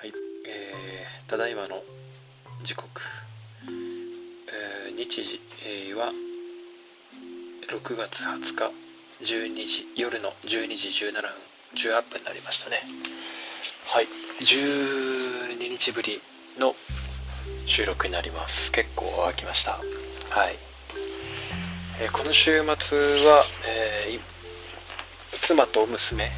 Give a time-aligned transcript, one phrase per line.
[0.00, 0.12] はい、
[0.46, 1.82] えー、ただいまの
[2.62, 2.88] 時刻、
[3.66, 6.12] えー、日時、えー、は
[7.68, 8.72] 6月20日。
[9.24, 9.88] 12時。
[9.96, 11.22] 夜の12時17分。
[11.74, 12.80] 18分になりましたね。
[13.88, 14.06] はい。
[14.40, 16.20] 12日ぶり
[16.60, 16.76] の
[17.66, 18.70] 収録になります。
[18.70, 19.72] 結構空きました。
[19.72, 20.56] はい、
[22.00, 24.38] えー、この週末は、えー
[25.42, 26.30] 妻と娘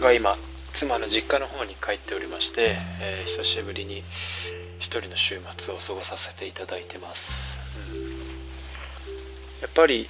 [0.00, 0.36] が今
[0.74, 4.02] 妻の実家の方に帰っておりまして、えー、久しぶりに
[4.78, 7.58] 一人の週末を過ごさせていただいてます、
[7.92, 8.08] うん、
[9.60, 10.08] やっぱり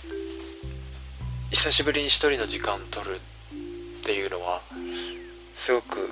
[1.50, 4.62] 久しぶりに一人の時間を取るっていうのは
[5.56, 6.08] すごく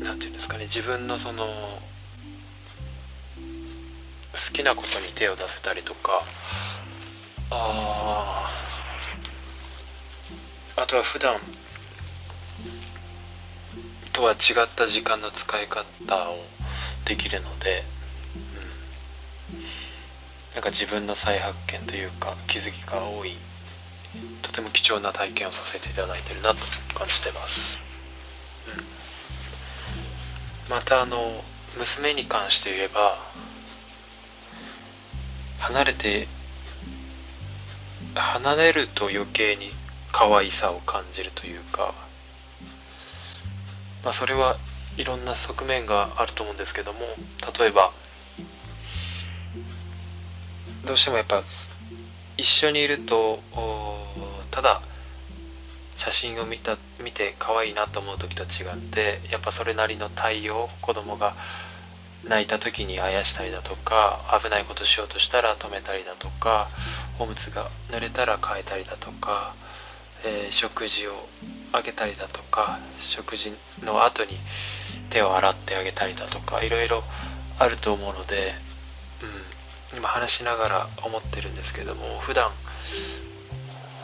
[0.00, 1.46] 何て言うんですかね自分のその
[4.32, 6.22] 好きなことに手を出せたりとか
[7.50, 8.50] あ
[10.76, 11.38] ああとは普段
[14.14, 15.84] とは違った時間の使い方
[16.30, 16.38] を
[17.04, 17.84] できるので、
[19.50, 19.60] うん、
[20.54, 23.36] なんか自分の再発見というか気づきが多い。
[24.42, 26.58] とても貴重な体験をさせていただいてるなと
[26.94, 27.80] 感じてます、
[30.68, 31.42] うん、またあの
[31.76, 33.18] 娘に関して言えば
[35.58, 36.28] 離れて
[38.14, 39.72] 離れると余計に
[40.12, 41.92] 可愛さを感じるというか、
[44.04, 44.58] まあ、それは
[44.96, 47.00] いろんな側面があると思うんですけども
[47.58, 47.92] 例えば
[50.84, 51.42] どうしてもやっぱ
[52.36, 53.40] 一緒にいると
[54.50, 54.82] ただ
[55.96, 61.34] 写真を見た見て可愛いなと思う時と違ってやっぱそれなりの対応子供が
[62.24, 66.68] 泣いた時にあやしたりだとか危ないことしようとしたら止めたりだとか
[67.18, 69.54] おむつが濡れたら変えたりだとか
[70.24, 71.12] えー、食事を
[71.72, 73.52] あげたりだとか食事
[73.82, 74.38] の後に
[75.10, 77.02] 手を洗ってあげたりだとかいろいろ
[77.58, 78.54] あると思うので、
[79.92, 82.50] うん、今話しながら思ってるんですけども普段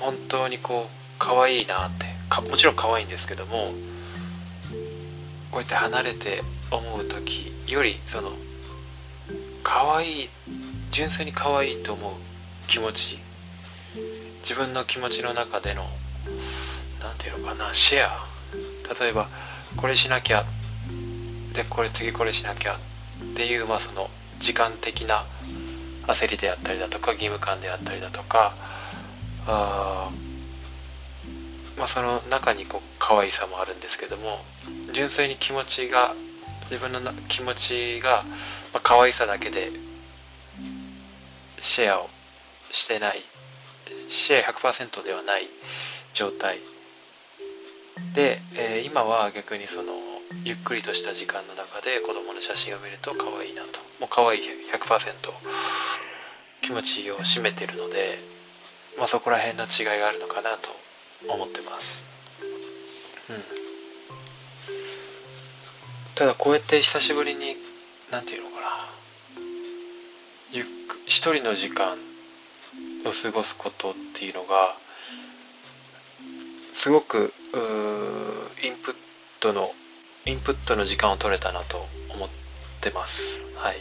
[0.01, 3.73] 本当にこう可愛いなってかもちろん可愛いんですけども
[5.51, 8.33] こうやって離れて思う時よりその
[9.63, 10.29] 可愛い
[10.93, 12.13] 純粋に可愛いと思う
[12.69, 13.19] 気持ち
[14.43, 15.87] 自分の気持ちの中での
[17.23, 18.31] て言うのかなシェア。
[19.01, 19.29] 例えば
[19.77, 20.45] これしなきゃ
[21.55, 24.11] でこれ次これしなきゃっていうまあその
[24.41, 25.25] 時間的な
[26.07, 28.55] 焦りであったりだとか義務感であったりだとか
[29.47, 30.11] あ
[31.77, 34.39] まあその中にこう可愛さもあるんですけども
[34.93, 36.15] 純粋に気持ちが
[36.71, 38.25] 自分の気持ちが、
[38.73, 39.71] まあ、可愛さだけで
[41.61, 42.09] シェアを
[42.71, 43.23] してない
[44.09, 45.49] シェア100%ではない
[46.15, 46.59] 状態
[48.15, 49.93] で、えー、今は逆にその
[50.45, 53.81] ゆっくりとした時間の中で子供の写真を見ると可愛いなと。
[54.01, 54.41] もう可愛い
[54.73, 55.13] 100%
[56.63, 58.19] 気持ちを占めてるので、
[58.99, 60.71] まあ、そこら辺の違いがあるのかなと
[61.29, 62.03] 思ってます。
[63.31, 63.61] うん。
[66.15, 67.57] ただこうやって久しぶりに
[68.11, 68.69] 何て言うのかな。
[70.53, 71.97] ゆっく一人の時間
[73.05, 74.77] を過ごすことっていうのが
[76.83, 77.35] すごく
[78.63, 78.95] インプッ
[79.41, 79.71] トの
[80.25, 82.29] インプットの時間を取れたなと思っ
[82.81, 83.39] てます。
[83.57, 83.77] はい。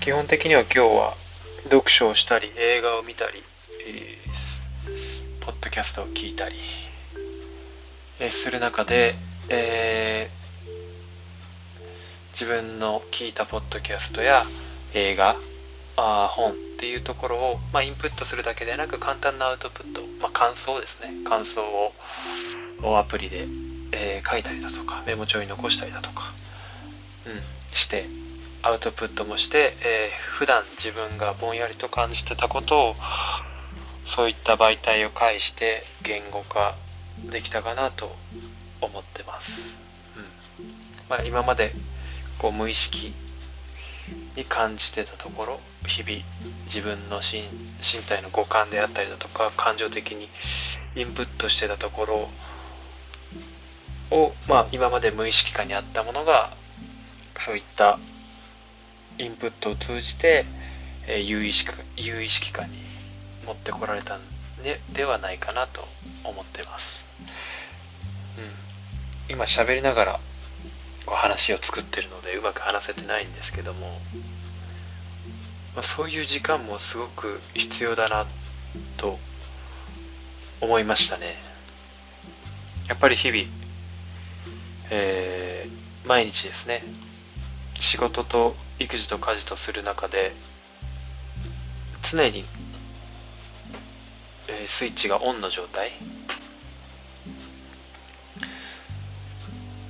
[0.00, 1.16] 基本的には今日は
[1.64, 3.42] 読書をしたり映画を見たり、
[3.84, 6.54] えー、ポッドキャストを聞いたり、
[8.20, 9.16] えー、する中で、
[9.48, 14.46] えー、自分の聞いたポッドキャストや
[14.94, 15.34] 映画
[16.00, 21.24] あ本っていうところを、まあ、インプットするだけでなく簡単なアウトプット、まあ、感想ですね。
[21.24, 21.62] 感想
[22.82, 23.48] をアプリで、
[23.90, 26.32] えー、書いたりだとかメモ帳に残したりだとか、
[27.26, 28.06] うん、して
[28.62, 32.94] アウトプットもして、えー、普段自分がぼんやりと感じてたことを
[34.14, 36.76] そういった媒体を介して言語化
[37.30, 38.14] できたかなと
[38.80, 39.50] 思ってます、
[40.16, 40.66] うん。
[41.08, 41.72] まあ、今まで
[42.38, 43.14] こう無意識
[44.36, 46.22] に感じてたところ日々
[46.66, 50.28] 自分の身体の五感であったりだとか感情的に
[50.94, 52.28] インプットしてたところ
[54.10, 56.52] を、まあ、今まで無意識化にあったものが
[57.38, 57.98] そういった
[59.18, 60.44] インプットを通じて、
[61.06, 62.76] えー、有意識有意識化に
[63.46, 64.20] 持ってこられたん
[64.62, 65.84] でではないかなと
[66.24, 67.00] 思ってます、
[69.28, 70.20] うん、今喋りながら
[71.08, 73.98] こう話を作ってるのでうまく話せてないんですけども、
[75.74, 78.26] まあ、そういう時間もすごく必要だな
[78.98, 79.18] と
[80.60, 81.36] 思いましたね。
[82.88, 83.44] やっぱり日々、
[84.90, 86.82] えー、毎日ですね、
[87.80, 90.34] 仕事と育児と家事とする中で、
[92.10, 92.44] 常に、
[94.46, 95.92] えー、スイッチがオンの状態。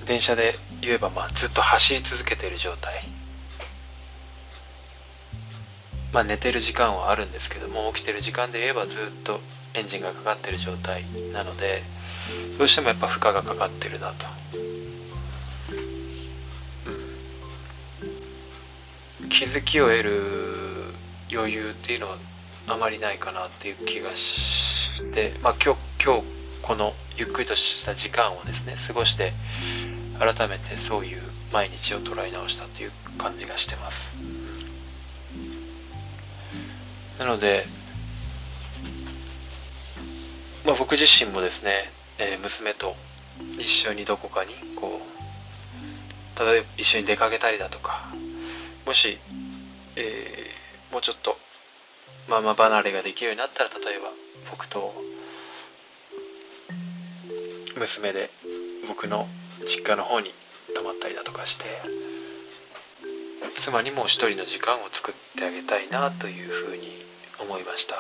[0.06, 3.04] 電車で言えば、まあ、ずっと走り続けている状態。
[6.12, 9.40] まあ、寝てる時間はあるんですけども、起きてる時間で言えばずっと
[9.75, 11.82] エンジンがかかってる状態なので、
[12.58, 14.26] どうしてもやっぱ負荷がかかってるなと。
[19.22, 20.58] うん、気づきを得る
[21.30, 22.16] 余裕っていうのは
[22.66, 26.22] あまりないかなっていう気がして、まあ、今日今日
[26.62, 29.32] このゆっくりとした時間をですね過ごして
[30.19, 31.23] 改めてそういう
[31.53, 33.97] 毎日を捉え直したという感じがしてます。
[37.19, 37.65] なので、
[40.65, 42.94] まあ、僕自身もですね、えー、娘と
[43.59, 45.19] 一緒にどこかにこう
[46.38, 48.12] 例えば一緒に出かけたりだとか
[48.87, 49.19] もし、
[49.97, 51.37] えー、もうちょっと
[52.29, 54.11] ママ離れができるようになったら例えば
[54.50, 54.94] 僕と
[57.76, 58.31] 娘で
[58.87, 59.26] 僕の
[59.69, 60.32] 実家の方に
[60.75, 61.65] 泊まったりだとかして
[63.62, 67.05] 妻にも一人の時間を作ってあげたいなというふうに
[67.38, 67.94] 思いました。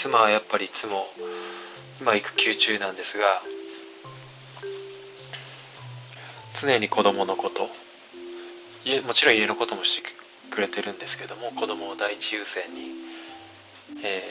[0.00, 1.06] 妻はやっぱりいつも
[2.00, 3.42] 今育休中なんですが
[6.58, 7.68] 常に子供のこと
[9.06, 10.08] もちろん家のこともして
[10.50, 12.92] くれてるんですけども子供を第一優先に、
[14.02, 14.22] え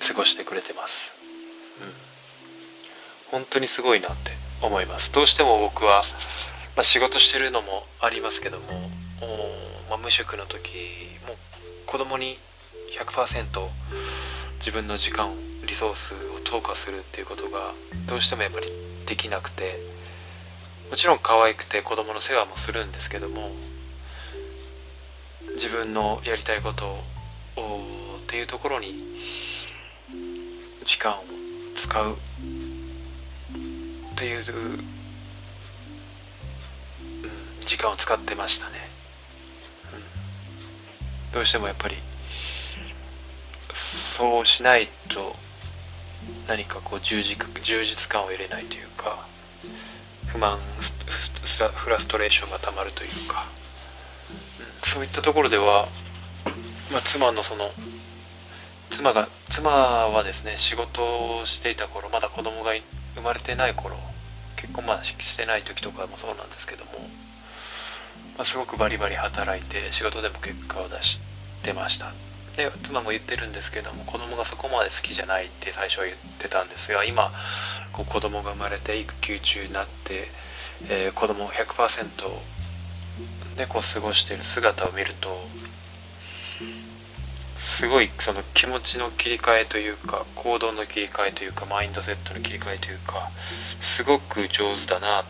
[0.00, 1.10] ー、過ごしてくれてます、
[3.32, 4.32] うん、本当にすごいなって
[4.62, 5.12] 思います。
[5.12, 6.02] どうしても僕は、
[6.76, 8.66] まあ、仕事してるのもありますけども、
[9.88, 10.68] まあ、無職の時
[11.26, 11.34] も
[11.86, 12.38] 子供に
[12.98, 13.68] 100%
[14.60, 15.34] 自分の時間
[15.66, 17.72] リソースを投下するっていうことが
[18.06, 18.66] どうしてもやっぱり
[19.06, 19.78] できなくて
[20.90, 23.50] もちろん可愛くて子供の世話もするんですけども
[25.54, 26.86] 自分のやりたいこと
[27.60, 27.80] を
[28.22, 28.94] っていうところに
[30.86, 31.24] 時間を
[31.76, 32.16] 使う
[34.18, 34.44] という、うん、
[37.64, 38.72] 時間を使ってましたね、
[41.30, 41.94] うん、どうしてもやっぱり
[44.16, 45.36] そうしないと
[46.48, 49.24] 何かこう充実充実感を得れないというか
[50.26, 53.46] 不満フラストレーションがたまるというか、
[54.84, 55.86] うん、そういったところでは、
[56.90, 57.70] まあ、妻のその
[58.90, 62.72] 妻が妻はですね仕事をしていた頃まだ子供が
[63.14, 63.96] 生まれてない頃
[64.60, 66.90] 結婚まだしてない時とかもそうなんですけども、
[68.36, 71.20] まあ、すごくバリバリ働いて仕事でも結果を出し
[71.62, 72.12] てました。
[72.56, 77.30] で妻も言ってるんですけども子供がそこまで好きじゃないって最初は言ってたんですが今
[77.92, 80.26] こう子供が生まれて育休中になって、
[80.88, 85.38] えー、子供100%でこう過ごしてる姿を見ると
[87.78, 93.30] すごいその気持ちの切り替えというか行動の切り替えというかマインドセットの切り替えというか
[93.80, 95.24] すごく上手だなっ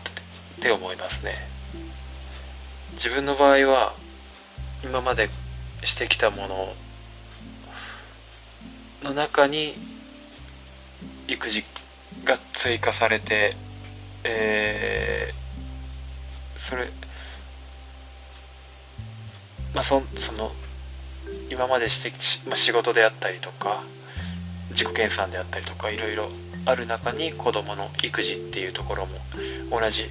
[0.59, 1.35] て思いますね。
[2.93, 3.93] 自分の場合は
[4.83, 5.29] 今まで
[5.83, 6.73] してきたもの
[9.03, 9.75] の中に
[11.27, 11.63] 育児
[12.23, 13.55] が追加されて
[14.23, 16.89] えー、それ
[19.75, 20.51] まあそその
[21.49, 22.11] 今までして、
[22.47, 23.83] まあ、仕事であったりとか
[24.71, 26.29] 自己研鑽であったりとかいろいろ
[26.65, 29.17] ある中に子供の育児っていうところも
[29.71, 30.09] 同じ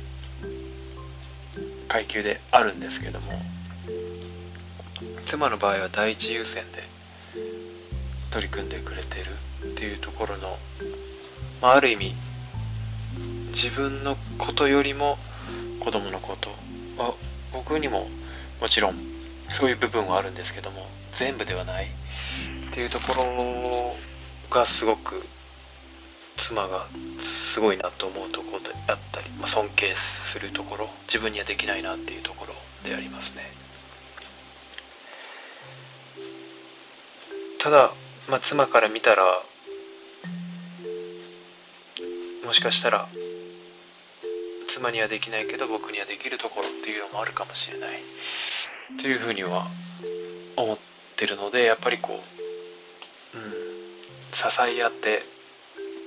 [1.89, 3.41] 階級であるんですけども
[5.27, 6.83] 妻の場合は第一優先で
[8.31, 9.27] 取り組んでくれてる
[9.65, 10.57] っていうところの、
[11.63, 12.15] まあ、ある意味
[13.53, 15.19] 自分のことよりも
[15.81, 16.51] 子供のこと
[17.03, 17.15] は
[17.53, 18.09] 僕にも
[18.61, 19.18] もちろん
[19.53, 20.87] そういう部分はあるんですけども
[21.19, 21.89] 全部ではない。
[22.71, 23.97] っていうところ
[24.51, 25.27] がすごく
[26.37, 26.87] 妻が
[27.53, 29.95] すごいなと思うところであったり、まあ、尊敬
[30.31, 32.55] するところ自分にはできないなっていうところ
[32.89, 33.43] でありますね。
[37.59, 37.93] ただ、
[38.29, 39.43] まあ、妻から見たら
[42.45, 43.09] もしかしたら
[44.69, 47.99] 妻にはできないけど僕にはできるところっていうのもあるかもしれない。
[48.97, 49.69] というふうには
[50.57, 50.79] 思っ
[51.17, 53.43] てるのでやっぱりこう、うん、
[54.33, 55.23] 支え合って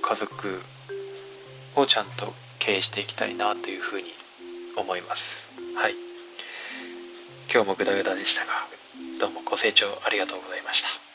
[0.02, 0.60] 家族
[1.76, 4.08] をちゃんと経営していきたいなというふうに
[4.76, 5.22] 思います。
[5.76, 5.94] はい。
[7.52, 8.52] 今日もグダグダでしたが
[9.20, 11.11] どうもご清聴ありがとうございました。